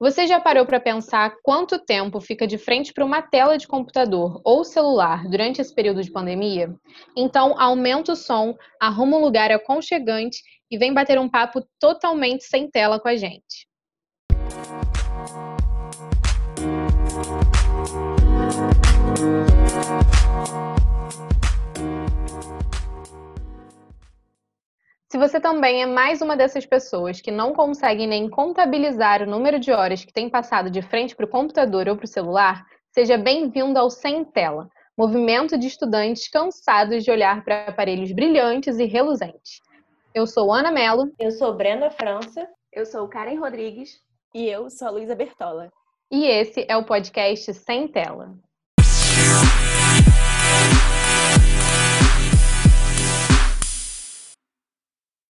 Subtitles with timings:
[0.00, 4.40] Você já parou para pensar quanto tempo fica de frente para uma tela de computador
[4.44, 6.74] ou celular durante esse período de pandemia?
[7.16, 12.68] Então, aumenta o som, arruma um lugar aconchegante e vem bater um papo totalmente sem
[12.68, 13.68] tela com a gente.
[25.14, 29.60] Se você também é mais uma dessas pessoas que não conseguem nem contabilizar o número
[29.60, 33.16] de horas que tem passado de frente para o computador ou para o celular, seja
[33.16, 39.60] bem-vindo ao Sem Tela, movimento de estudantes cansados de olhar para aparelhos brilhantes e reluzentes.
[40.12, 41.08] Eu sou Ana Mello.
[41.20, 42.48] Eu sou Brenda França.
[42.72, 44.00] Eu sou Karen Rodrigues.
[44.34, 45.70] E eu sou a Luísa Bertola.
[46.10, 48.34] E esse é o podcast Sem Tela.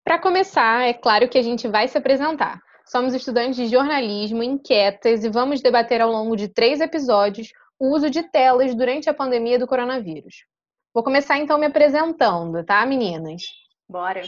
[0.07, 2.61] Para começar, é claro que a gente vai se apresentar.
[2.85, 8.09] Somos estudantes de jornalismo inquietas e vamos debater ao longo de três episódios o uso
[8.09, 10.45] de telas durante a pandemia do coronavírus.
[10.93, 13.41] Vou começar então me apresentando, tá, meninas?
[13.85, 14.21] Bora!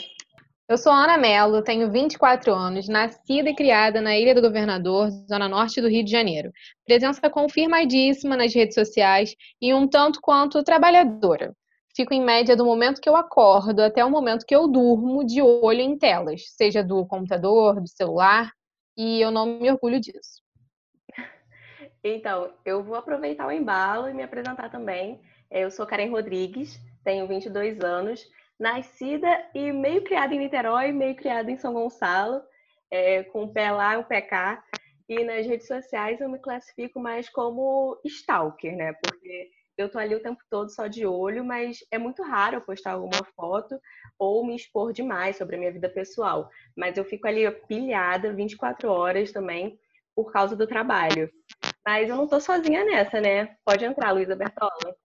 [0.67, 5.47] Eu sou Ana Mello, tenho 24 anos, nascida e criada na Ilha do Governador, zona
[5.47, 6.52] norte do Rio de Janeiro.
[6.86, 11.53] Presença confirmadíssima nas redes sociais e um tanto quanto trabalhadora
[11.95, 15.41] fico em média do momento que eu acordo até o momento que eu durmo de
[15.41, 18.51] olho em telas, seja do computador, do celular,
[18.97, 20.41] e eu não me orgulho disso.
[22.03, 25.21] Então, eu vou aproveitar o embalo e me apresentar também.
[25.51, 28.25] Eu sou Karen Rodrigues, tenho 22 anos,
[28.59, 32.41] nascida e meio criada em Niterói, meio criada em São Gonçalo,
[32.91, 34.63] é, com o pé lá e o pé cá.
[35.07, 38.93] E nas redes sociais eu me classifico mais como stalker, né?
[38.93, 39.49] Porque
[39.81, 42.91] eu tô ali o tempo todo só de olho, mas é muito raro eu postar
[42.91, 43.80] alguma foto
[44.17, 46.49] ou me expor demais sobre a minha vida pessoal.
[46.75, 49.80] Mas eu fico ali pilhada 24 horas também
[50.16, 51.31] por causa do trabalho.
[51.86, 53.55] Mas eu não tô sozinha nessa, né?
[53.63, 54.95] Pode entrar, Luísa Bertola.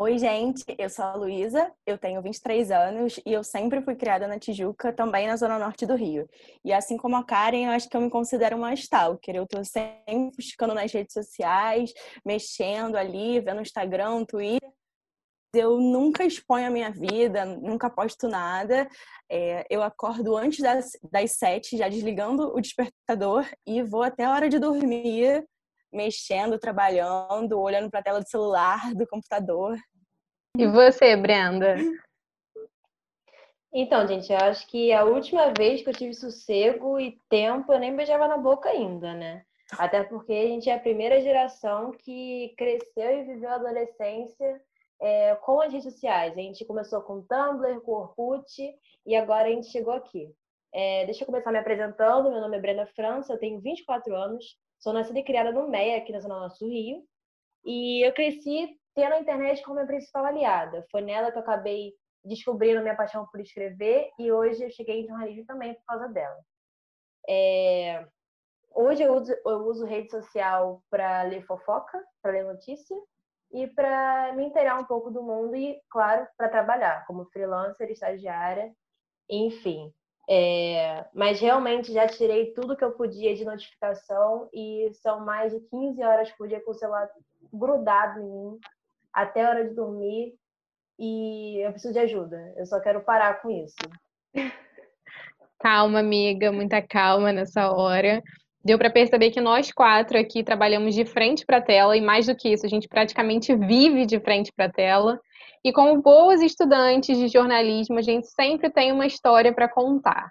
[0.00, 4.28] Oi, gente, eu sou a Luísa, eu tenho 23 anos e eu sempre fui criada
[4.28, 6.28] na Tijuca, também na zona norte do Rio.
[6.64, 9.34] E assim como a Karen, eu acho que eu me considero uma stalker.
[9.34, 11.92] Eu tô sempre buscando nas redes sociais,
[12.24, 14.70] mexendo ali, vendo Instagram, Twitter.
[15.52, 18.88] Eu nunca exponho a minha vida, nunca posto nada.
[19.28, 24.32] É, eu acordo antes das, das sete, já desligando o despertador e vou até a
[24.32, 25.44] hora de dormir
[25.92, 29.76] mexendo, trabalhando, olhando para a tela do celular, do computador.
[30.56, 31.76] E você, Brenda?
[33.72, 37.78] Então, gente, eu acho que a última vez que eu tive sossego e tempo, eu
[37.78, 39.44] nem beijava na boca ainda, né?
[39.72, 44.62] Até porque a gente é a primeira geração que cresceu e viveu a adolescência
[45.00, 46.32] é, com as redes sociais.
[46.32, 48.46] A gente começou com Tumblr, com Orkut
[49.06, 50.32] e agora a gente chegou aqui.
[50.72, 52.30] É, deixa eu começar me apresentando.
[52.30, 55.98] Meu nome é Brenda França, eu tenho 24 anos, Sou nascida e criada no MEA,
[55.98, 57.04] aqui na Zona Norte do Rio.
[57.64, 60.86] E eu cresci tendo a internet como minha principal aliada.
[60.90, 61.94] Foi nela que eu acabei
[62.24, 66.38] descobrindo minha paixão por escrever e hoje eu cheguei em jornalismo também por causa dela.
[67.28, 68.06] É...
[68.74, 72.96] Hoje eu uso, eu uso rede social para ler fofoca, para ler notícia
[73.50, 78.72] e para me inteirar um pouco do mundo e, claro, para trabalhar como freelancer, estagiária,
[79.28, 79.92] enfim.
[80.30, 85.60] É, mas realmente já tirei tudo que eu podia de notificação e são mais de
[85.70, 87.08] 15 horas por dia com o celular
[87.50, 88.58] grudado em mim
[89.10, 90.34] até a hora de dormir
[90.98, 92.52] e eu preciso de ajuda.
[92.56, 93.76] Eu só quero parar com isso.
[95.60, 98.22] Calma, amiga, muita calma nessa hora.
[98.64, 102.26] Deu para perceber que nós quatro aqui trabalhamos de frente para a tela e mais
[102.26, 105.20] do que isso, a gente praticamente vive de frente para a tela.
[105.64, 110.30] E como boas estudantes de jornalismo, a gente sempre tem uma história para contar.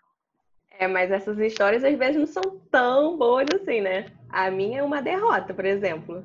[0.79, 4.05] É, mas essas histórias às vezes não são tão boas assim, né?
[4.29, 6.23] A minha é uma derrota, por exemplo.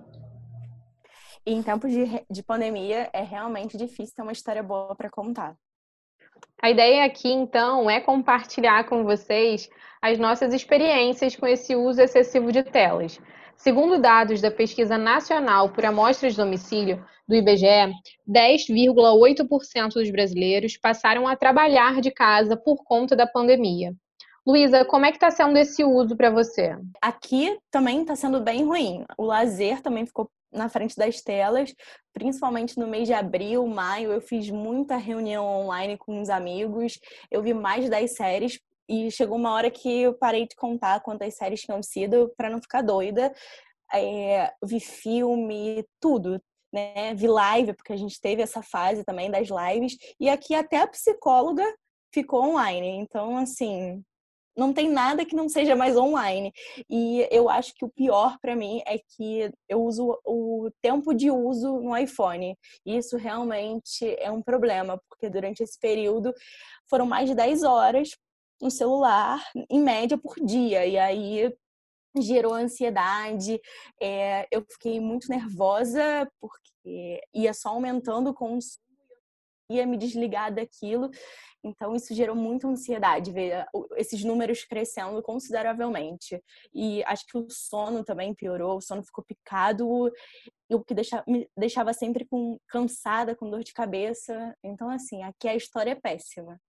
[1.46, 5.56] E em tempos de, de pandemia é realmente difícil ter uma história boa para contar.
[6.62, 9.68] A ideia aqui, então, é compartilhar com vocês
[10.00, 13.18] as nossas experiências com esse uso excessivo de telas.
[13.56, 17.92] Segundo dados da Pesquisa Nacional por Amostras de Domicílio, do IBGE,
[18.28, 23.92] 10,8% dos brasileiros passaram a trabalhar de casa por conta da pandemia.
[24.46, 26.76] Luísa, como é que está sendo esse uso para você?
[27.00, 29.04] Aqui também está sendo bem ruim.
[29.19, 31.75] O lazer também ficou na frente das telas,
[32.12, 36.99] principalmente no mês de abril, maio, eu fiz muita reunião online com os amigos,
[37.31, 41.34] eu vi mais das séries e chegou uma hora que eu parei de contar quantas
[41.34, 43.32] séries tinham sido para não ficar doida.
[43.94, 46.40] É, vi filme, tudo,
[46.72, 47.14] né?
[47.14, 49.96] Vi live, porque a gente teve essa fase também das lives.
[50.19, 51.64] E aqui até a psicóloga
[52.12, 52.88] ficou online.
[52.88, 54.02] Então, assim,
[54.56, 56.52] não tem nada que não seja mais online.
[56.88, 61.31] E eu acho que o pior para mim é que eu uso o tempo de
[61.31, 62.56] uso no iPhone.
[62.84, 66.32] E isso realmente é um problema, porque durante esse período
[66.88, 68.10] foram mais de 10 horas
[68.60, 70.87] no celular, em média, por dia.
[70.87, 71.52] E aí
[72.20, 73.58] gerou ansiedade,
[74.00, 78.82] é, eu fiquei muito nervosa, porque ia só aumentando o consumo
[79.69, 81.11] me desligar daquilo.
[81.64, 83.64] Então, isso gerou muita ansiedade, ver
[83.97, 86.43] esses números crescendo consideravelmente.
[86.75, 89.88] E acho que o sono também piorou, o sono ficou picado,
[90.69, 94.56] o que deixava, me deixava sempre com, cansada, com dor de cabeça.
[94.62, 96.61] Então, assim, aqui a história é péssima.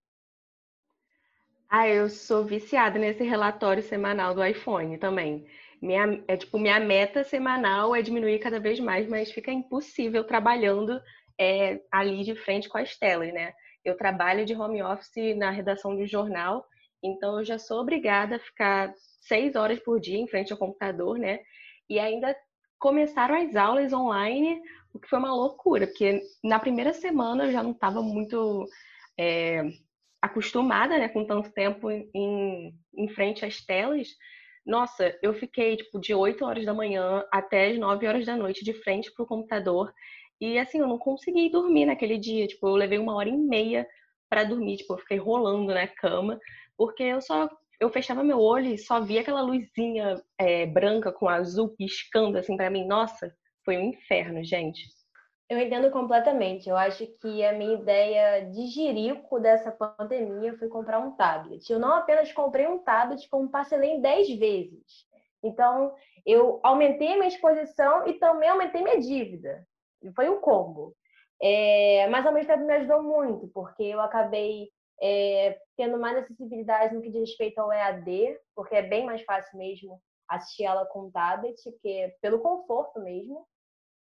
[1.68, 5.44] Ah, eu sou viciada nesse relatório semanal do iPhone também.
[5.82, 11.00] Minha, é tipo, minha meta semanal é diminuir cada vez mais, mas fica impossível trabalhando
[11.38, 13.52] é, ali de frente com as telas, né?
[13.84, 16.64] Eu trabalho de home office na redação de jornal,
[17.02, 21.18] então eu já sou obrigada a ficar seis horas por dia em frente ao computador,
[21.18, 21.40] né?
[21.88, 22.34] E ainda
[22.78, 24.60] começaram as aulas online,
[24.92, 28.66] o que foi uma loucura, porque na primeira semana eu já não estava muito
[29.18, 29.62] é,
[30.20, 34.08] acostumada, né, com tanto tempo em, em frente às telas.
[34.64, 38.64] Nossa, eu fiquei tipo de 8 horas da manhã até as 9 horas da noite
[38.64, 39.92] de frente para o computador
[40.52, 42.46] e assim, eu não consegui dormir naquele dia.
[42.46, 43.86] Tipo, eu levei uma hora e meia
[44.28, 44.76] para dormir.
[44.76, 46.38] Tipo, eu fiquei rolando na cama,
[46.76, 47.48] porque eu só.
[47.80, 52.56] Eu fechava meu olho e só via aquela luzinha é, branca com azul piscando assim
[52.56, 52.86] para mim.
[52.86, 54.84] Nossa, foi um inferno, gente.
[55.48, 56.68] Eu entendo completamente.
[56.68, 61.68] Eu acho que a minha ideia de jirico dessa pandemia foi comprar um tablet.
[61.70, 65.06] Eu não apenas comprei um tablet, como parcelei em 10 vezes.
[65.42, 65.92] Então,
[66.24, 69.66] eu aumentei a minha exposição e também aumentei minha dívida
[70.12, 70.94] foi um combo.
[71.42, 74.68] É, mas ao mesmo tempo me ajudou muito, porque eu acabei
[75.02, 79.58] é, tendo mais acessibilidade no que diz respeito ao EAD, porque é bem mais fácil
[79.58, 83.46] mesmo assistir ela com tablet, que pelo conforto mesmo.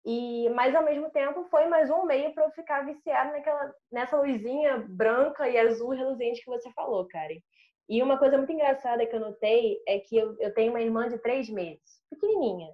[0.05, 4.21] E, mas ao mesmo tempo foi mais um meio para eu ficar viciada naquela, nessa
[4.21, 7.41] luzinha branca e azul reluzente que você falou, Karen.
[7.89, 11.09] E uma coisa muito engraçada que eu notei é que eu, eu tenho uma irmã
[11.09, 12.71] de três meses, pequenininha.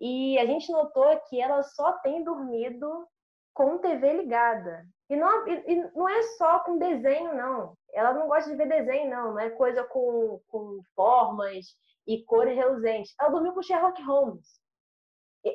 [0.00, 3.06] E a gente notou que ela só tem dormido
[3.52, 4.86] com TV ligada.
[5.10, 7.74] E não, e, e não é só com desenho, não.
[7.92, 9.32] Ela não gosta de ver desenho, não.
[9.32, 11.66] Não é coisa com, com formas
[12.06, 13.14] e cores reluzentes.
[13.20, 14.46] Ela dormiu com Sherlock Holmes.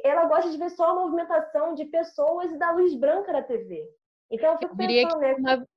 [0.03, 3.87] Ela gosta de ver só a movimentação de pessoas e da luz branca da TV.
[4.29, 5.35] Então eu fico eu pensando, né?
[5.35, 5.67] Uma,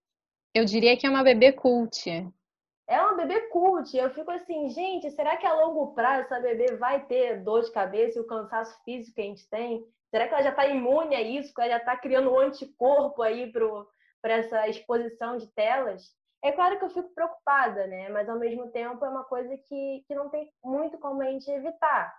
[0.54, 2.04] eu diria que é uma bebê cult
[2.88, 3.94] é uma bebê cult.
[3.96, 7.70] Eu fico assim, gente, será que a longo prazo essa bebê vai ter dor de
[7.70, 9.84] cabeça e o cansaço físico que a gente tem?
[10.10, 11.52] Será que ela já está imune a isso?
[11.52, 16.02] Que ela já está criando um anticorpo aí para essa exposição de telas?
[16.42, 18.08] É claro que eu fico preocupada, né?
[18.08, 21.50] Mas ao mesmo tempo é uma coisa que, que não tem muito como a gente
[21.50, 22.16] evitar.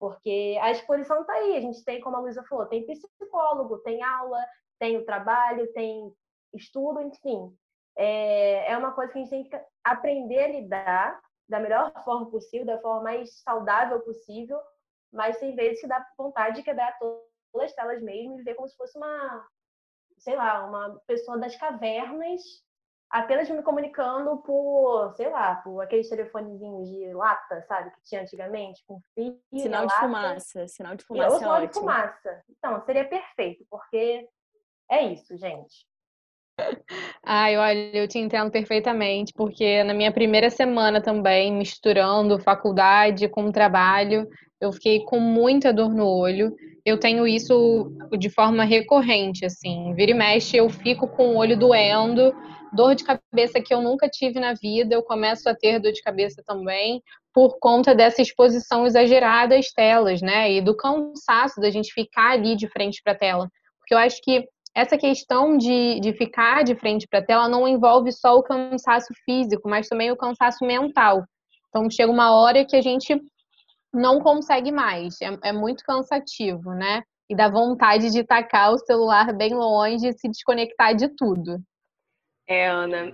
[0.00, 1.56] Porque a exposição está aí.
[1.56, 4.44] A gente tem, como a Luísa falou, tem psicólogo, tem aula,
[4.78, 6.12] tem o trabalho, tem
[6.52, 7.56] estudo, enfim
[7.96, 12.30] é, é uma coisa que a gente tem que aprender a lidar da melhor forma
[12.30, 14.60] possível, da forma mais saudável possível,
[15.12, 18.68] mas tem vezes que dá vontade de quebrar todas as telas mesmo e ver como
[18.68, 19.46] se fosse uma,
[20.18, 22.40] sei lá, uma pessoa das cavernas
[23.10, 28.84] apenas me comunicando por, sei lá, por aqueles telefonezinhos de lata, sabe, que tinha antigamente,
[28.86, 29.36] com fio.
[29.52, 30.06] Sinal de lata.
[30.06, 31.34] fumaça, sinal de fumaça.
[31.34, 31.68] É sinal ótimo.
[31.68, 32.44] de fumaça.
[32.48, 34.28] Então, seria perfeito, porque
[34.88, 35.89] é isso, gente.
[37.24, 43.52] Ai, olha, eu te entendo perfeitamente, porque na minha primeira semana também, misturando faculdade com
[43.52, 44.26] trabalho,
[44.60, 46.54] eu fiquei com muita dor no olho.
[46.84, 49.94] Eu tenho isso de forma recorrente, assim.
[49.94, 52.32] Vira e mexe, eu fico com o olho doendo,
[52.72, 56.02] dor de cabeça que eu nunca tive na vida, eu começo a ter dor de
[56.02, 57.02] cabeça também,
[57.32, 60.52] por conta dessa exposição exagerada às telas, né?
[60.52, 63.48] E do cansaço da gente ficar ali de frente para a tela.
[63.78, 67.66] Porque eu acho que essa questão de, de ficar de frente para a tela não
[67.66, 71.24] envolve só o cansaço físico, mas também o cansaço mental.
[71.68, 73.20] Então, chega uma hora que a gente
[73.92, 77.02] não consegue mais, é, é muito cansativo, né?
[77.28, 81.58] E dá vontade de tacar o celular bem longe e se desconectar de tudo.
[82.48, 83.12] É, Ana,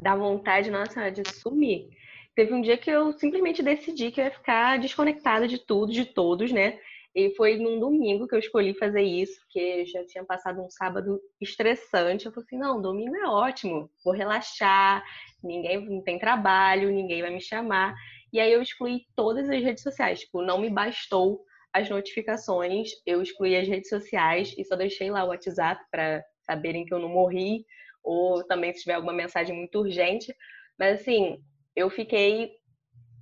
[0.00, 1.90] dá vontade, nossa, de sumir.
[2.34, 6.06] Teve um dia que eu simplesmente decidi que eu ia ficar desconectada de tudo, de
[6.06, 6.78] todos, né?
[7.18, 11.20] E foi num domingo que eu escolhi fazer isso, porque já tinha passado um sábado
[11.40, 12.26] estressante.
[12.26, 15.02] Eu falei assim: não, domingo é ótimo, vou relaxar,
[15.42, 17.92] ninguém não tem trabalho, ninguém vai me chamar.
[18.32, 20.20] E aí eu excluí todas as redes sociais.
[20.20, 25.24] Tipo, não me bastou as notificações, eu excluí as redes sociais e só deixei lá
[25.24, 27.66] o WhatsApp para saberem que eu não morri,
[28.04, 30.32] ou também se tiver alguma mensagem muito urgente.
[30.78, 31.42] Mas assim,
[31.74, 32.52] eu fiquei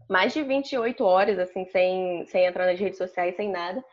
[0.09, 3.85] mais de 28 horas, assim, sem, sem entrar nas redes sociais, sem nada.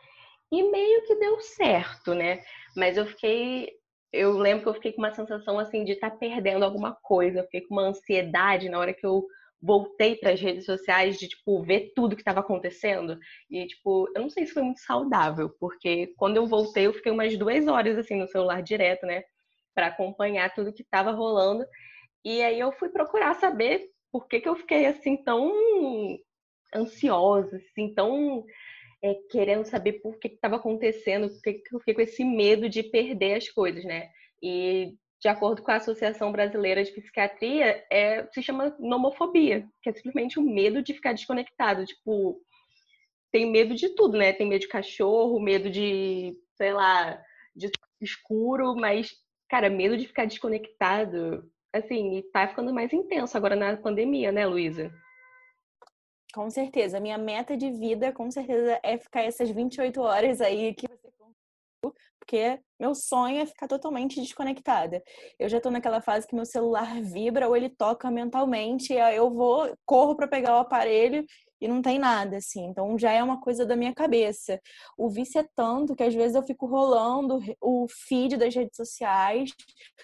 [0.52, 2.42] E meio que deu certo, né?
[2.76, 3.70] Mas eu fiquei.
[4.12, 7.40] Eu lembro que eu fiquei com uma sensação, assim, de estar tá perdendo alguma coisa.
[7.40, 9.26] Eu fiquei com uma ansiedade na hora que eu
[9.64, 13.18] voltei para as redes sociais de tipo ver tudo que estava acontecendo
[13.50, 17.10] e tipo eu não sei se foi muito saudável porque quando eu voltei eu fiquei
[17.10, 19.22] umas duas horas assim no celular direto né
[19.74, 21.64] para acompanhar tudo que estava rolando
[22.22, 25.52] e aí eu fui procurar saber por que, que eu fiquei assim tão
[26.72, 28.44] ansiosa assim tão
[29.02, 32.68] é, querendo saber por que estava acontecendo por que, que eu fiquei com esse medo
[32.68, 34.08] de perder as coisas né
[34.40, 39.92] e de acordo com a Associação Brasileira de Psiquiatria, é, se chama nomofobia, que é
[39.94, 41.86] simplesmente o medo de ficar desconectado.
[41.86, 42.38] Tipo,
[43.32, 44.34] tem medo de tudo, né?
[44.34, 47.18] Tem medo de cachorro, medo de, sei lá,
[47.56, 47.70] de
[48.02, 49.16] escuro, mas,
[49.48, 54.46] cara, medo de ficar desconectado, assim, e tá ficando mais intenso agora na pandemia, né,
[54.46, 54.92] Luísa?
[56.32, 56.98] Com certeza.
[57.00, 61.14] Minha meta de vida, com certeza, é ficar essas 28 horas aí que você
[62.24, 65.02] porque meu sonho é ficar totalmente desconectada.
[65.38, 69.30] Eu já tô naquela fase que meu celular vibra ou ele toca mentalmente, e eu
[69.30, 71.24] vou, corro para pegar o aparelho
[71.64, 72.66] e não tem nada, assim.
[72.66, 74.60] Então já é uma coisa da minha cabeça.
[74.98, 79.50] O vício é tanto que às vezes eu fico rolando o feed das redes sociais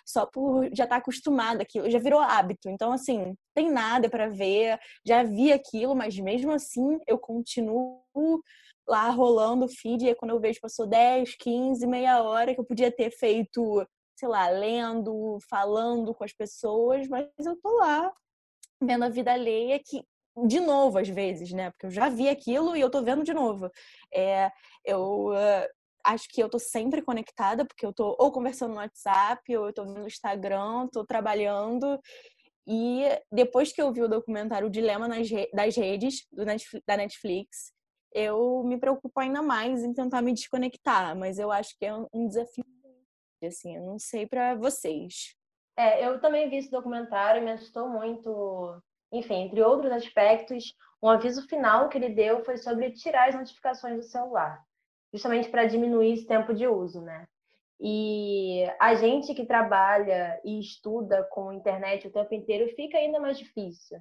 [0.07, 2.71] só por já estar tá acostumada aquilo, já virou hábito.
[2.71, 8.03] Então, assim, tem nada para ver, já vi aquilo, mas mesmo assim eu continuo
[8.89, 12.65] lá rolando o feed, e quando eu vejo passou 10, 15, meia hora que eu
[12.65, 13.87] podia ter feito,
[14.17, 18.13] sei lá, lendo, falando com as pessoas, mas eu tô lá
[18.83, 20.03] vendo a vida alheia que
[20.47, 21.71] de novo às vezes, né?
[21.71, 23.71] Porque eu já vi aquilo e eu tô vendo de novo.
[24.13, 24.51] É,
[24.85, 25.69] eu uh,
[26.05, 29.73] acho que eu tô sempre conectada, porque eu tô ou conversando no WhatsApp, ou eu
[29.73, 31.99] tô vendo no Instagram, tô trabalhando.
[32.67, 37.73] E depois que eu vi o documentário O Dilema das Redes, Netflix, da Netflix,
[38.13, 42.27] eu me preocupo ainda mais em tentar me desconectar, mas eu acho que é um
[42.27, 42.65] desafio,
[43.43, 45.35] assim, eu não sei para vocês.
[45.77, 48.83] É, eu também vi esse documentário, me assustou muito.
[49.13, 53.97] Enfim, entre outros aspectos, um aviso final que ele deu foi sobre tirar as notificações
[53.97, 54.63] do celular,
[55.13, 57.27] justamente para diminuir esse tempo de uso, né?
[57.81, 63.39] E a gente que trabalha e estuda com internet o tempo inteiro fica ainda mais
[63.39, 63.99] difícil.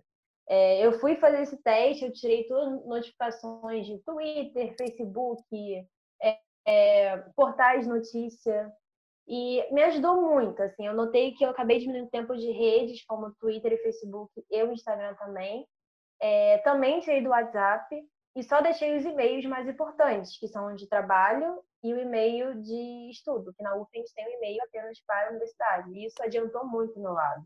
[0.50, 5.88] É, eu fui fazer esse teste, eu tirei todas as notificações de Twitter, Facebook,
[6.22, 8.70] é, é, portais de notícia,
[9.30, 10.60] e me ajudou muito.
[10.64, 14.34] Assim, eu notei que eu acabei diminuindo o tempo de redes, como Twitter e Facebook,
[14.50, 15.68] e o Instagram também.
[16.20, 17.96] É, também tirei do WhatsApp
[18.36, 23.10] e só deixei os e-mails mais importantes, que são de trabalho e o e-mail de
[23.12, 25.92] estudo, que na UF a gente tem um e-mail apenas para a universidade.
[25.94, 27.46] E isso adiantou muito meu lado.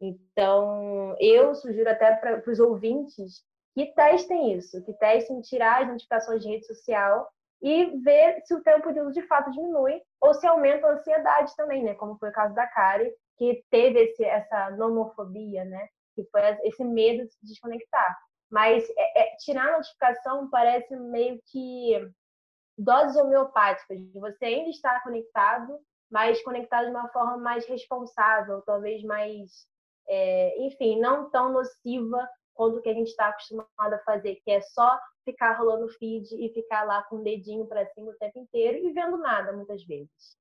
[0.00, 3.44] Então, eu sugiro até para os ouvintes
[3.74, 7.28] que testem isso, que testem tirar as notificações de rede social
[7.62, 11.54] e ver se o tempo de uso de fato diminui ou se aumenta a ansiedade
[11.56, 11.94] também, né?
[11.94, 15.88] Como foi o caso da Kari, que teve esse, essa nomofobia, né?
[16.14, 18.18] Que foi esse medo de se desconectar.
[18.50, 21.92] Mas é, é, tirar a notificação parece meio que
[22.76, 25.78] doses homeopáticas, de você ainda estar conectado,
[26.10, 29.66] mas conectado de uma forma mais responsável, talvez mais
[30.06, 34.60] é, enfim, não tão nociva quanto que a gente está acostumado a fazer, que é
[34.60, 38.78] só ficar rolando feed e ficar lá com o dedinho para cima o tempo inteiro
[38.78, 40.36] e vendo nada muitas vezes.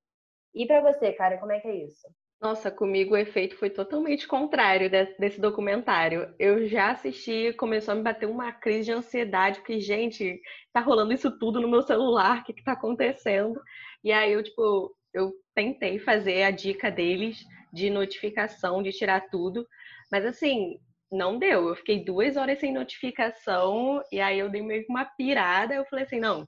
[0.53, 2.07] E para você, cara, como é que é isso?
[2.43, 6.35] Nossa, comigo o efeito foi totalmente contrário desse documentário.
[6.37, 10.41] Eu já assisti, começou a me bater uma crise de ansiedade, porque, gente,
[10.73, 13.61] tá rolando isso tudo no meu celular, o que, que tá acontecendo?
[14.03, 19.65] E aí eu, tipo, eu tentei fazer a dica deles de notificação, de tirar tudo.
[20.11, 20.77] Mas assim,
[21.13, 21.69] não deu.
[21.69, 25.73] Eu fiquei duas horas sem notificação e aí eu dei meio que uma pirada.
[25.73, 26.47] Eu falei assim, não,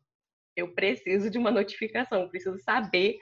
[0.56, 3.18] eu preciso de uma notificação, preciso saber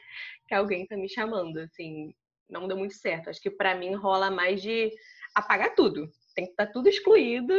[0.47, 1.59] que alguém tá me chamando.
[1.59, 2.13] Assim,
[2.50, 3.29] não deu muito certo.
[3.29, 4.91] Acho que para mim rola mais de
[5.35, 6.09] apagar tudo.
[6.35, 7.53] Tem que estar tá tudo excluído,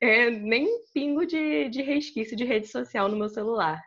[0.00, 3.80] é, nem pingo de, de resquício de rede social no meu celular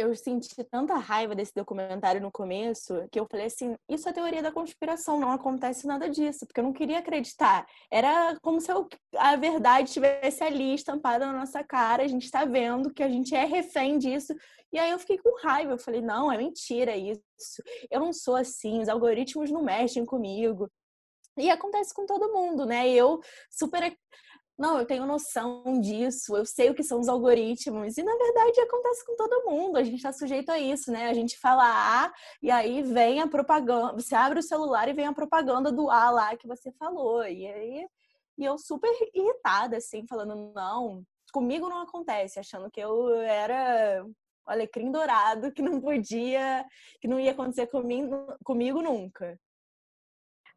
[0.00, 4.42] eu senti tanta raiva desse documentário no começo que eu falei assim: isso é teoria
[4.42, 7.66] da conspiração, não acontece nada disso, porque eu não queria acreditar.
[7.90, 12.44] Era como se eu, a verdade estivesse ali estampada na nossa cara, a gente está
[12.44, 14.34] vendo que a gente é refém disso.
[14.72, 18.36] E aí eu fiquei com raiva, eu falei: não, é mentira isso, eu não sou
[18.36, 20.70] assim, os algoritmos não mexem comigo.
[21.36, 22.88] E acontece com todo mundo, né?
[22.90, 23.96] Eu super
[24.60, 27.96] não, eu tenho noção disso, eu sei o que são os algoritmos.
[27.96, 31.08] E na verdade acontece com todo mundo, a gente está sujeito a isso, né?
[31.08, 32.12] A gente fala A
[32.42, 36.10] e aí vem a propaganda, você abre o celular e vem a propaganda do A
[36.10, 37.24] lá que você falou.
[37.24, 37.86] E aí
[38.38, 41.02] E eu super irritada, assim, falando, não,
[41.32, 46.64] comigo não acontece, achando que eu era o alecrim dourado, que não podia,
[47.00, 48.14] que não ia acontecer comigo,
[48.44, 49.38] comigo nunca.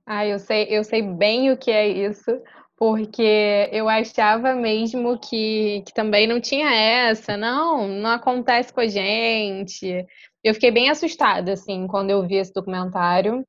[0.05, 2.31] Ah, eu sei, eu sei bem o que é isso,
[2.77, 8.87] porque eu achava mesmo que, que também não tinha essa, não, não acontece com a
[8.87, 10.05] gente.
[10.43, 13.45] Eu fiquei bem assustada, assim, quando eu vi esse documentário.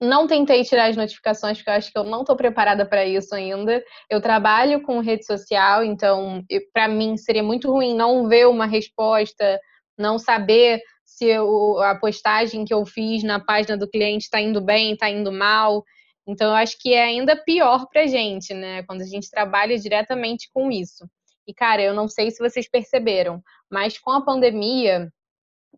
[0.00, 3.34] Não tentei tirar as notificações, porque eu acho que eu não estou preparada para isso
[3.34, 3.82] ainda.
[4.08, 9.58] Eu trabalho com rede social, então, para mim, seria muito ruim não ver uma resposta,
[9.98, 14.60] não saber se eu, a postagem que eu fiz na página do cliente está indo
[14.60, 15.84] bem, está indo mal.
[16.28, 18.82] Então, eu acho que é ainda pior para a gente, né?
[18.82, 21.08] Quando a gente trabalha diretamente com isso.
[21.46, 25.10] E, cara, eu não sei se vocês perceberam, mas com a pandemia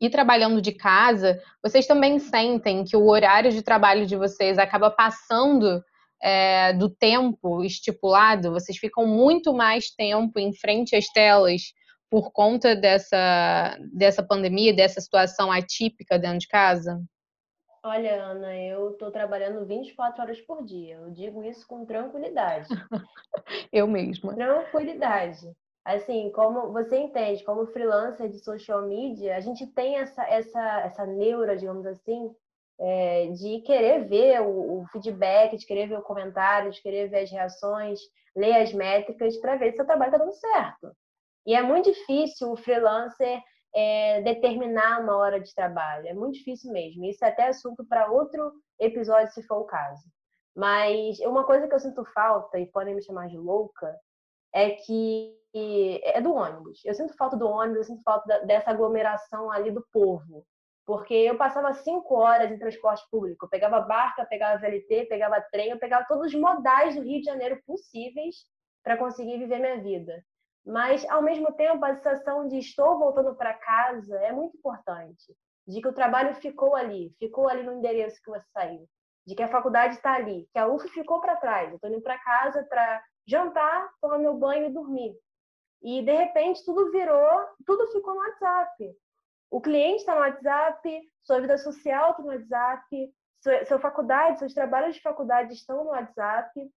[0.00, 4.90] e trabalhando de casa, vocês também sentem que o horário de trabalho de vocês acaba
[4.90, 5.80] passando
[6.20, 8.50] é, do tempo estipulado?
[8.50, 11.62] Vocês ficam muito mais tempo em frente às telas
[12.10, 17.00] por conta dessa, dessa pandemia, dessa situação atípica dentro de casa?
[17.82, 20.96] Olha, Ana, eu estou trabalhando 24 horas por dia.
[20.96, 22.68] Eu digo isso com tranquilidade.
[23.72, 24.34] eu mesma.
[24.34, 25.50] Tranquilidade.
[25.82, 31.06] Assim, como você entende, como freelancer de social media, a gente tem essa, essa, essa
[31.06, 32.30] neura, digamos assim,
[32.78, 37.20] é, de querer ver o, o, feedback, de querer ver o comentário, de querer ver
[37.20, 37.98] as reações,
[38.36, 40.92] ler as métricas para ver se o trabalho está dando certo.
[41.46, 43.40] E é muito difícil o freelancer
[43.74, 46.06] é, determinar uma hora de trabalho.
[46.08, 47.04] É muito difícil mesmo.
[47.04, 50.02] Isso é até assunto para outro episódio, se for o caso.
[50.54, 53.94] Mas uma coisa que eu sinto falta, e podem me chamar de louca,
[54.52, 56.80] é que é do ônibus.
[56.84, 60.44] Eu sinto falta do ônibus, eu sinto falta dessa aglomeração ali do povo.
[60.86, 63.46] Porque eu passava cinco horas em transporte público.
[63.46, 67.26] Eu pegava barca, pegava VLT, pegava trem, eu pegava todos os modais do Rio de
[67.26, 68.36] Janeiro possíveis
[68.82, 70.24] para conseguir viver minha vida.
[70.64, 75.34] Mas, ao mesmo tempo, a sensação de estou voltando para casa é muito importante.
[75.66, 78.86] De que o trabalho ficou ali, ficou ali no endereço que você saiu.
[79.26, 81.72] De que a faculdade está ali, que a UF ficou para trás.
[81.72, 85.14] Estou indo para casa para jantar, tomar meu banho e dormir.
[85.82, 88.94] E, de repente, tudo virou, tudo ficou no WhatsApp.
[89.50, 94.54] O cliente está no WhatsApp, sua vida social está no WhatsApp, sua, sua faculdade, seus
[94.54, 96.70] trabalhos de faculdade estão no WhatsApp.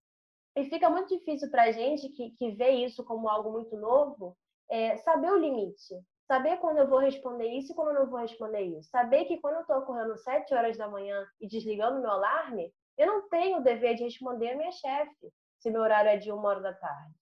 [0.55, 4.37] E fica muito difícil para a gente que, que vê isso como algo muito novo,
[4.69, 5.95] é, saber o limite.
[6.27, 8.89] Saber quando eu vou responder isso e quando eu não vou responder isso.
[8.89, 13.07] Saber que quando eu estou acordando 7 horas da manhã e desligando meu alarme, eu
[13.07, 16.47] não tenho o dever de responder a minha chefe, se meu horário é de uma
[16.47, 17.13] hora da tarde.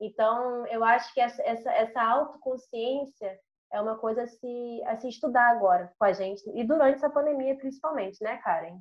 [0.00, 3.38] Então, eu acho que essa, essa, essa autoconsciência
[3.72, 7.10] é uma coisa a se, a se estudar agora com a gente, e durante essa
[7.10, 8.78] pandemia principalmente, né, Karen?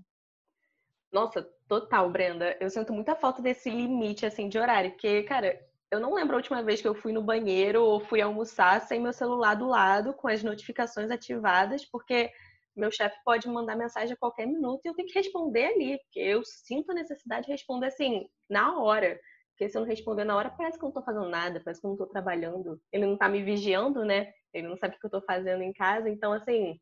[1.16, 2.58] Nossa, total, Brenda.
[2.60, 4.92] Eu sinto muita falta desse limite, assim, de horário.
[4.92, 5.58] Porque, cara,
[5.90, 9.00] eu não lembro a última vez que eu fui no banheiro ou fui almoçar sem
[9.00, 12.34] meu celular do lado, com as notificações ativadas, porque
[12.76, 16.20] meu chefe pode mandar mensagem a qualquer minuto e eu tenho que responder ali, porque
[16.20, 19.18] eu sinto a necessidade de responder, assim, na hora.
[19.52, 21.80] Porque se eu não responder na hora, parece que eu não tô fazendo nada, parece
[21.80, 22.78] que eu não tô trabalhando.
[22.92, 24.34] Ele não tá me vigiando, né?
[24.54, 26.10] Ele não sabe o que eu tô fazendo em casa.
[26.10, 26.78] Então, assim,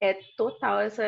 [0.00, 1.04] é total essa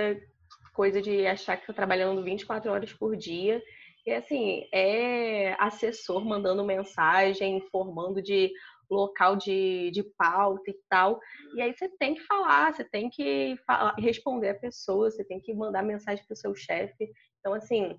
[0.75, 3.63] coisa de achar que tá trabalhando 24 horas por dia.
[4.07, 8.53] E assim, é assessor mandando mensagem, informando de
[8.91, 11.19] local de, de pauta e tal.
[11.55, 15.41] E aí você tem que falar, você tem que falar, responder a pessoa, você tem
[15.41, 17.11] que mandar mensagem para o seu chefe.
[17.41, 17.99] Então, assim,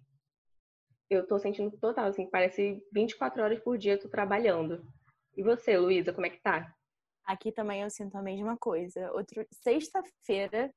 [1.10, 4.86] eu tô sentindo total, assim, parece 24 horas por dia eu tô trabalhando.
[5.36, 6.72] E você, Luísa, como é que tá?
[7.26, 9.12] Aqui também eu sinto a mesma coisa.
[9.12, 10.72] Outro sexta-feira,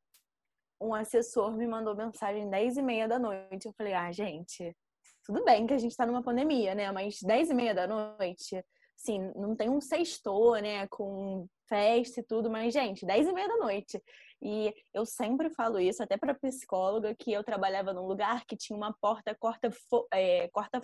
[0.81, 3.67] um assessor me mandou mensagem 10 e meia da noite.
[3.67, 4.77] Eu falei, ah, gente,
[5.25, 6.91] tudo bem que a gente tá numa pandemia, né?
[6.93, 8.65] Mas 10 e meia da noite,
[8.99, 10.87] assim, não tem um sextor, né?
[10.89, 14.03] Com festa e tudo, mas, gente, 10 e meia da noite.
[14.41, 18.77] E eu sempre falo isso, até para psicóloga, que eu trabalhava num lugar que tinha
[18.77, 20.81] uma porta corta-fogo é, corta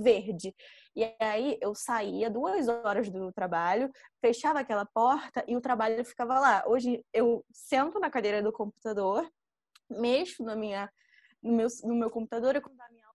[0.00, 0.54] verde.
[0.94, 6.38] E aí eu saía duas horas do trabalho, fechava aquela porta e o trabalho ficava
[6.38, 6.64] lá.
[6.66, 9.26] Hoje eu sento na cadeira do computador,
[9.90, 10.90] mexo na minha,
[11.42, 13.08] no, meu, no meu computador e quando minha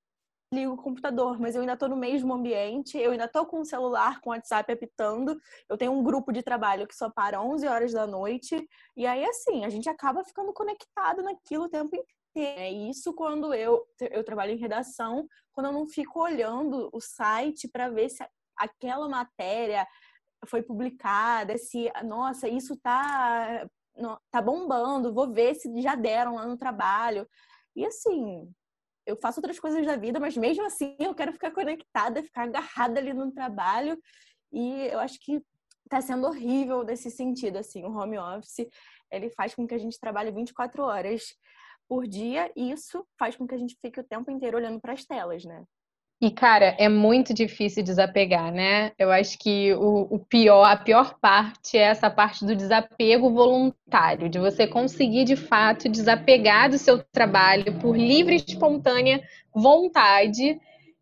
[0.53, 3.65] ligo o computador, mas eu ainda estou no mesmo ambiente, eu ainda estou com o
[3.65, 5.35] celular, com o WhatsApp apitando,
[5.67, 9.25] eu tenho um grupo de trabalho que só para 11 horas da noite, e aí
[9.25, 12.07] assim, a gente acaba ficando conectado naquilo o tempo inteiro.
[12.35, 17.67] É isso quando eu, eu trabalho em redação, quando eu não fico olhando o site
[17.67, 18.25] para ver se
[18.57, 19.87] aquela matéria
[20.47, 23.69] foi publicada, se, nossa, isso tá,
[24.31, 27.27] tá bombando, vou ver se já deram lá no trabalho.
[27.75, 28.51] E assim,
[29.05, 32.99] eu faço outras coisas da vida, mas mesmo assim eu quero ficar conectada, ficar agarrada
[32.99, 33.99] ali no trabalho.
[34.51, 35.41] E eu acho que
[35.89, 38.67] tá sendo horrível nesse sentido, assim, o home office,
[39.11, 41.35] ele faz com que a gente trabalhe 24 horas
[41.87, 44.93] por dia e isso faz com que a gente fique o tempo inteiro olhando para
[44.93, 45.63] as telas, né?
[46.21, 48.93] E, cara, é muito difícil desapegar, né?
[48.97, 54.29] Eu acho que o, o, pior, a pior parte é essa parte do desapego voluntário,
[54.29, 59.21] de você conseguir, de fato, desapegar do seu trabalho por livre e espontânea
[59.53, 60.57] vontade.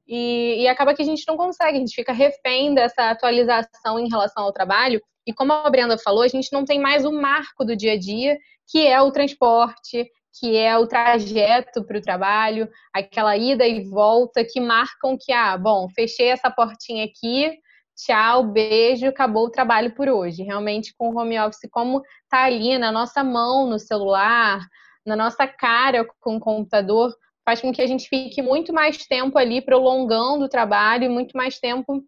[0.07, 4.09] E, e acaba que a gente não consegue, a gente fica refém dessa atualização em
[4.09, 4.99] relação ao trabalho.
[5.25, 7.99] E como a Brenda falou, a gente não tem mais o marco do dia a
[7.99, 13.83] dia, que é o transporte, que é o trajeto para o trabalho, aquela ida e
[13.89, 17.51] volta que marcam que, ah, bom, fechei essa portinha aqui,
[17.95, 20.43] tchau, beijo, acabou o trabalho por hoje.
[20.43, 24.61] Realmente, com o home office, como tá ali na nossa mão, no celular,
[25.05, 27.13] na nossa cara com o computador,
[27.43, 31.35] faz com que a gente fique muito mais tempo ali prolongando o trabalho e muito
[31.35, 32.03] mais tempo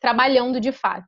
[0.00, 1.06] trabalhando de fato.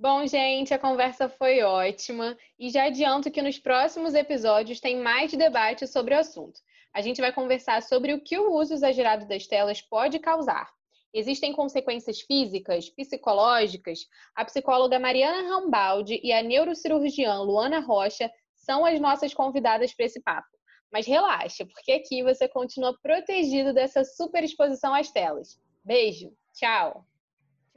[0.00, 5.30] Bom, gente, a conversa foi ótima e já adianto que nos próximos episódios tem mais
[5.30, 6.58] debate sobre o assunto.
[6.90, 10.70] A gente vai conversar sobre o que o uso exagerado das telas pode causar.
[11.12, 13.98] Existem consequências físicas, psicológicas?
[14.34, 20.22] A psicóloga Mariana Rambaldi e a neurocirurgiã Luana Rocha são as nossas convidadas para esse
[20.22, 20.48] papo.
[20.90, 25.60] Mas relaxa, porque aqui você continua protegido dessa super exposição às telas.
[25.84, 27.04] Beijo, tchau.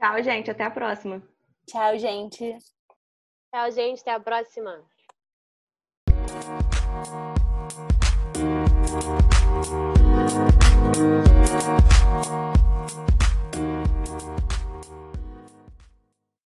[0.00, 1.22] Tchau, gente, até a próxima.
[1.66, 2.58] Tchau, gente.
[3.52, 4.00] Tchau, gente.
[4.00, 4.84] Até a próxima.